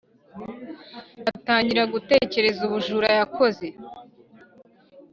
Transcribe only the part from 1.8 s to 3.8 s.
gutekereza ubujura yakoze,